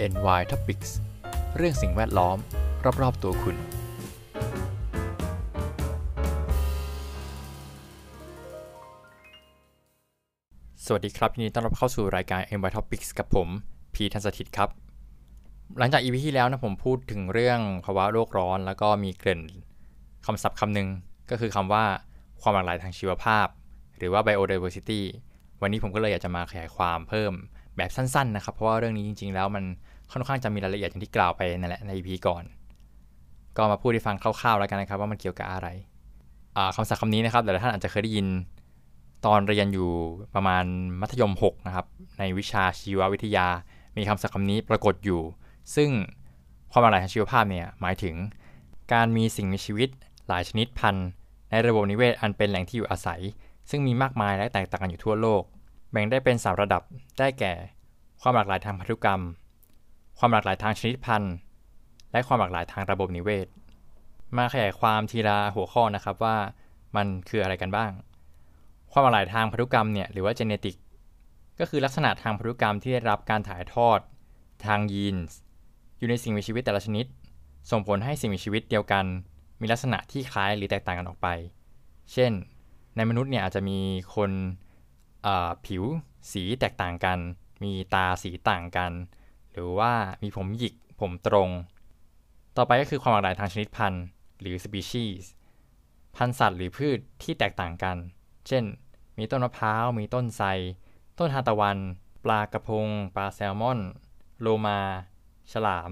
[0.00, 0.90] NY Topics
[1.56, 2.38] เรื่องสิ่งแวดล้อม
[3.02, 3.56] รอบ ๆ ตัวคุณ
[10.84, 13.48] สวัสดีครับยินดีต้อนรับเข้าสู่รายการ NY Topics กับผม
[13.94, 14.70] พีทันสถิตครับ
[15.78, 19.42] หลังจาก EP ที่แล้วนะผมพูดถึงเรื่องภาวะโลกร้อน แล้วก็มีเกริ่น
[20.26, 20.88] คำศัพท์คำหนึ่ง
[21.30, 21.84] ก็คือคำว่า
[22.42, 23.46] ความหลากหลายทางชีวภาพ
[23.96, 25.00] หรือว่า biodiversity
[25.60, 27.32] วันนี้ผมก็เลยอยากจะมาขยายความเพิ่ม
[27.76, 29.64] แบบสั้นๆนะครับ เพราะว่าเรื่องนี้จริง ๆ แล้วมัน
[30.12, 32.44] ค่อนข้างจะมีรายละเอียดอย่างที่กล่าวไปนั่นแหละใน EP ก่อน
[33.56, 35.68] ก็มาพูดให้ฟังคร่าวๆแล้วกันนะครับ ว่ามันเกี่ยวกับอะไร
[36.74, 38.26] คำศัพท์คำนี้นะครับหลายท่านอาจจะเคยได้ยิน
[39.26, 39.90] ตอนเรียนอยู่
[40.34, 40.64] ประมาณ
[41.00, 41.86] มัธยม 6 นะครับ
[42.18, 43.46] ในวิชาชีววิทยา
[43.96, 45.20] มีคำศัพท์คำนี้ปรากฏอยู่
[45.74, 45.90] ซึ่ง
[46.72, 48.14] ความหลากหลายทางชีวภาพเนี่ยหมายถึง
[48.92, 49.88] การมีสิ่งมีชีวิต
[50.28, 51.08] หลายชนิดพันธุ์
[51.50, 53.20] ในระบบนิเวศอันเป็นแหล่งที่อยู่อาศัย
[53.70, 55.42] ซึ่งมีมากมายและแตกต่างกันอยู่ทั่วโลก
[55.96, 56.82] บ่งได้เป็น3ระดับ
[57.18, 57.52] ได้แก่
[58.20, 59.20] ความหลากหลายทางพันธุกรรม
[60.18, 61.34] ความหลากหลายทางชนิดพันธุ์
[62.12, 63.46] และความหลากหลายทางระบบนิเวศ
[64.36, 66.36] มาขยายความทีละหัวข้อนะครับว่า
[66.96, 67.90] มันคืออะไรกันบ้าง
[68.92, 70.76] ความหลากหลายทางพันธุกรรมเนี่ยหรือว่าเจเนติก
[71.58, 73.98] ก็คือลักษณะทางพันธุกรรมที่ได้รับการถ่ายทอด
[74.66, 75.36] ทางยีนส์
[75.98, 77.06] อยู่ในสิ่งมีชีวิตแต่ละชนิด
[77.70, 79.04] ส่งผลให้สิ่งมีชีวิตเดียวกัน
[79.60, 81.28] มีลักษณะที่คล้ายหรือแตกต่างกันออกไป
[82.12, 82.32] เช่น
[82.96, 83.78] ในมนุษย์เนี่ยอาจจะมี
[84.14, 84.30] คน
[85.66, 85.84] ผิว
[86.30, 87.18] สีแตกต่างกัน
[87.62, 88.92] มีตาสีต่างกัน
[89.52, 91.50] หรือว่ามีผมหยิกผมตรง
[92.56, 94.04] ต่อไปก็คือความหลากหลายทางชนิดพันธุ์
[94.40, 95.22] หรือ species
[96.16, 97.96] พันธุ์สัตว์หรือพืชที่แตกต่างกัน
[98.46, 98.64] เช่น
[99.18, 100.46] มีต้นมะพร้าว มีต้นไทร
[101.18, 101.78] ต้นทานตะวัน
[102.24, 103.78] ปลากระพง ปลาแซลมอน
[104.40, 104.80] โลมา
[105.52, 105.90] ฉลาม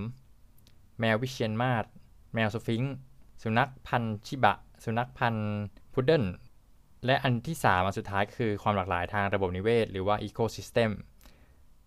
[0.98, 1.84] แมววิเชียนมาศ
[2.34, 2.94] แมวสฟิงค์
[3.42, 5.48] สุนัขพันธุ์ชิบะ สุนัขพันธุ์
[5.92, 6.24] พุดเดิ้ล
[7.06, 10.90] และอันที่3อันสุดท้ายคือความหลากหลายทางระบบนิเวศ หรือว่า ecosystem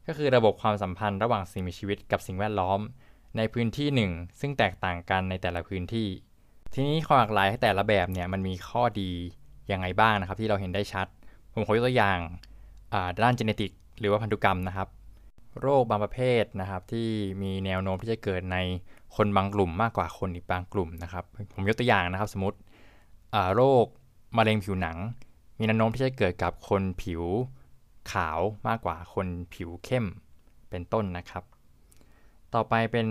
[0.07, 2.79] ก็คือระบบความสัมพันธ์ระหว่างสิ่งมีชีวิตกับสิ่งแวดล้อม
[3.37, 6.07] ในพื้นที่หนึ่ง ซึ่งแตกต่างกันในแต่ละพื้นที่
[6.73, 9.11] ทีนี้ความหลากหลายแต่ละแบบเนี่ยมันมีข้อดี
[9.71, 11.07] ยังไงบ้างนะครับ ที่เราเห็นได้ชัด
[11.53, 12.19] ผมขอยกตัวอย่าง
[13.23, 14.87] ด้านเจเนติกหรือว่าพันธุกรรมนะครับ
[15.61, 17.07] โรคบางประเภทนะครับ ที่
[17.41, 18.57] มีแนวโน้มที่จะเกิดใน
[19.15, 22.57] คนบางกลุ่มมากกว่าคนอีกบางกลุ่มนะครับ ผมยกตัวอย่างนะครับ สมมติ
[23.55, 23.85] โรค
[24.35, 24.97] มะเร็งผิวหนัง
[25.57, 27.23] มีแนวโน้มที่จะเกิดกับคนผิว
[28.11, 30.05] ขาวมากกว่าคนผิวเข้ม
[30.69, 31.43] เป็นต้นนะครับ
[32.53, 33.07] ต่อไปเป็น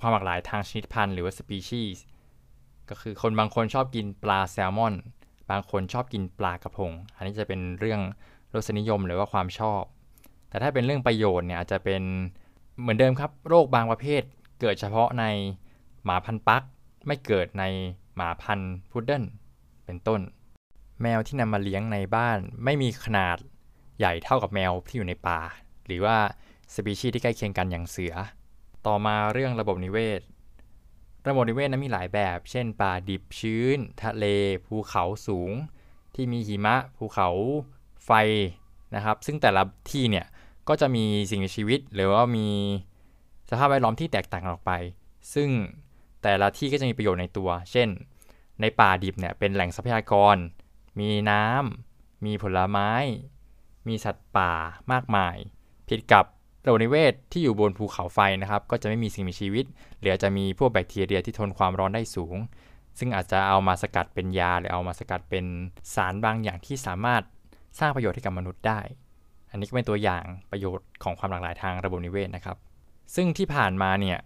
[0.00, 1.96] ความหลากหลายทางชนิดพันธุ์หรือว่า species
[2.88, 4.94] ก็คือคนบางคนชอบกินปลาแซลมอน
[5.50, 8.00] บางคนชอบกินปลากระพง อันนี้จะเป็นเรื่อง
[8.54, 9.82] รสนิยมหรือว่าความชอบ
[10.48, 12.02] แต่ถ้าเป็นเรื่องประโยชน์เนี่ยอาจจะเป็น
[12.80, 14.22] เหมือนเดิมครับ โรคบางประเภท
[14.60, 15.24] เกิดเฉพาะใน
[16.04, 16.62] หมาพันปัก
[17.06, 17.64] ไม่เกิดใน
[18.16, 18.60] หมาพัน
[18.90, 19.24] พุดเดิ้ล
[19.86, 20.20] เป็นต้น
[21.02, 23.36] แมวที่นำมาเลี้ยงในบ้านไม่มีขนาด
[23.98, 25.40] ใหญ่เท่ากับแมวที่อยู่ในป่า
[25.86, 26.16] หรือว่า
[26.74, 28.14] สปีชีส์ที่ใกล้เคียงกันอย่างเสือ
[28.86, 30.20] ต่อมาเรื่องระบบนิเวศ
[31.28, 34.24] ระบบนิเวศนั้นมีหลายแบบ เช่น ป่าดิบชื้น ทะเล
[34.66, 35.52] ภูเขาสูง
[36.14, 37.28] ที่มีหิมะ ภูเขา
[38.04, 38.10] ไฟ
[38.94, 40.26] นะครับ ซึ่งแต่ละที่เนี่ย
[40.68, 42.48] ก็จะมีสิ่งมีชีวิต หรือว่ามี
[43.50, 44.72] สภาพแวดล้อมที่แตกต่างออกไป
[45.34, 45.48] ซึ่ง
[46.22, 47.88] แต่ละที่ก็จะมีประโยชน์ในตัว เช่น
[48.60, 50.36] ในป่าดิบเนี่ยเป็นแหล่งทรัพยากร
[51.00, 52.90] มีน้ำมีผลไม้
[53.88, 54.52] มีสัตว์ป่า
[54.92, 55.36] มากมาย
[55.88, 56.24] ผิดกับ
[56.64, 59.64] ระบบนิเวศที่อยู่บนภูเขาไฟนะครับ ก็จะไม่มีสิ่งมีชีวิต
[60.00, 62.36] หรือจะมีพวกแบคทีเรียที่ทนความร้อนได้สูง
[62.98, 65.44] ซึ่งอาจจะเอามาสกัดเป็นยา หรือเอามาสกัดเป็น
[65.94, 67.22] สารบางอย่างที่สามารถ
[67.78, 68.80] สร้างประโยชน์ให้กับมนุษย์ได้
[69.50, 72.56] อันนี้ก็เป็นตัวอย่างประโยชน์ของความหลากหลายทางระบบนิเวศนะครับ
[73.14, 74.18] ซึ่งที่ผ่านมาเนี่ย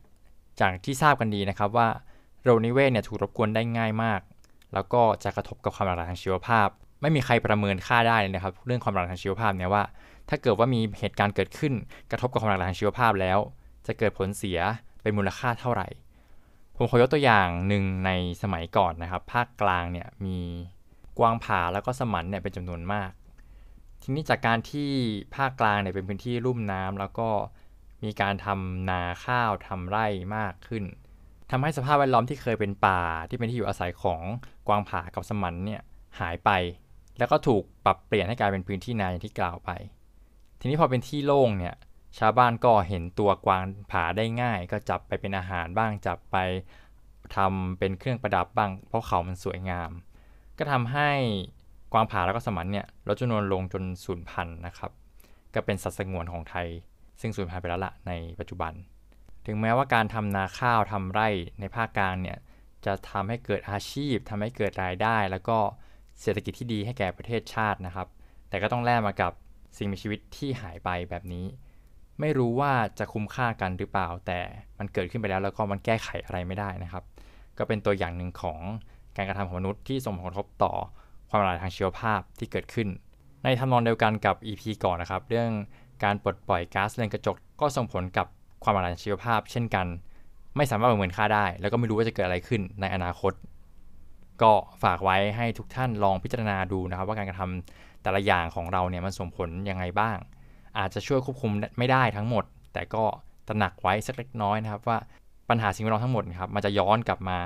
[0.60, 1.88] จากที่ทราบกันดีนะครับว่า
[2.46, 4.20] ระบบนิเวศเนี่ยถูกรบกวนได้ง่ายมาก
[4.74, 6.68] แล้วก็จะกระทบกับความหลากหลายทางชีวภาพ
[7.00, 9.82] ไม่มีใครประเมินค่าได้เลยนะครับ เรื่องความหลากหลายทางชีวภาพเนี่ยว่า
[10.28, 11.72] ถ้าเกิดว่ามีเหตุการณ์เกิดขึ้น
[12.10, 13.38] กระทบกับความหลากหลายทางชีวภาพแล้ว
[13.86, 14.58] จะเกิดผลเสีย
[15.02, 15.88] เป็นมูลค่าเท่าไหร่
[16.76, 18.10] ผมขอยกตัวอย่างหนึ่งใน
[18.42, 20.38] สมัยก่อนนะครับ ภาคกลางเนี่ยมี
[21.18, 23.10] กวางผาแล้วก็สมันเนี่ยเป็นจำนวนมาก
[24.02, 24.90] ทีนี้จากการที่
[25.36, 27.28] ภาคกลางเนี่ยเป็นพื้นที่ลุ่มน้ำแล้วก็
[28.04, 30.06] มีการทำนาข้าวทำไร่
[30.36, 30.84] มากขึ้น
[31.50, 34.20] ทำให้สภาพแวดล้อมที่เคยเป็นป่าที่เป็นที่อยู่อาศัยของ
[34.68, 35.82] กวางผากับสมันเนี่ย
[36.20, 36.50] หายไป
[37.18, 39.70] แล้วก็ถูกปรับเปลี่ยนให้กลายเป็นพื้นที่นาอย่างที่กล่าวไป
[40.60, 41.74] ทีนี้พอเป็นที่โล่งเนี่ย
[42.18, 46.36] ชาวบ้านก็เห็นตัวกวางผาได้ง่าย ก็จับไปเป็นอาหารบ้างจับไป
[47.36, 49.90] ทำเป็นเครื่องประดับบ้าง เพราะเขามันสวยงาม
[50.58, 51.10] ก็ทำให้
[51.92, 54.90] กวางผาแล้วก็สมันเนี่ยลดจำนวนลงจนสูญพันธุ์นะครับ
[55.54, 56.66] ก็เป็นสัตว์สงวนของไทย
[57.20, 58.72] ซึ่งสูญพันธุ์ไปแล้วละในปัจจุบัน
[59.46, 61.28] ถึงแม้ว่าการทำนาข้าวทำไร่
[61.60, 62.38] ในภาคกลางเนี่ย
[62.86, 65.58] จะทำให้เกิดอาชีพทำให้เกิดรายได้ แล้วก็
[66.20, 68.08] เศรษฐกิจที่ดีให้แก่ประเทศชาตินะครับ
[68.48, 69.32] แต่ก็ต้องแลกมากับ
[69.76, 71.46] สิ่งมีชีวิตที่หายไปแบบนี้
[72.20, 74.40] ไม่รู้ว่าจะคุ้มค่ากันหรือเปล่า แต่
[74.78, 77.04] มันเกิดขึ้นไปแล้วแล้วก็มันแก้ไขอะไรไม่ได้นะครับ
[77.58, 78.58] ก็เป็นตัวอย่างหนึ่งของ
[79.16, 80.72] การกระทำของมนุษย์ที่ส่งผลกระทบต่อ
[81.28, 82.88] ความหลากหลายทางชีวภาพที่เกิดขึ้น
[83.44, 85.50] ในทำนองเดียวกันกับ EP ก่อนนะครับ เรื่อง
[86.04, 88.26] การปลดปล่อยก๊าซเรือนกระจกก็ส่งผลกับ
[88.62, 89.86] ความหลากหลายชีวภาพ เช่นกัน
[90.56, 93.32] ไม่สามารถประเมินค่าได้ แล้วก็ไม่รู้ว่าจะเกิดอะไรขึ้นในอนาคต
[94.42, 100.16] ก็ฝากไว้ให้ทุกท่านลองพิจารณาดูนะครับ ว่าการกระทำแต่ละอย่างของเราเนี่ยมันส่งผลยังไงบ้าง
[100.78, 103.04] อาจจะช่วยควบคุมไม่ได้ทั้งหมด แต่ก็
[103.48, 104.98] ตระหนักไว้สักเล็กน้อยนะครับว่า
[105.48, 107.38] ปัญหาสิ่งแวดล้อมทั้งหมดครับมันจะย้อนกลับมา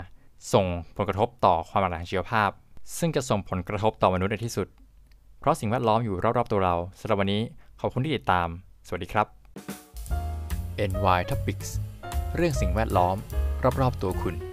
[0.55, 0.67] ส่ง
[0.97, 2.51] ผลกระทบต่อความหลากหลายชีวภาพ
[2.99, 4.67] ซึ่งจะส่งผลกระทบต่อมนุษย์ในที่สุด
[5.41, 7.43] เพราะสิ่งแวดล้อมอยู่รอบๆตัวเราสำหรับวันนี้
[7.81, 8.49] ขอบคุณที่ติดตาม
[8.87, 9.40] สวัสดีครับ
[10.89, 11.71] NY Topics
[12.37, 13.17] เรื่องสิ่งแวดล้อม
[13.81, 14.50] รอบๆตัวคุณ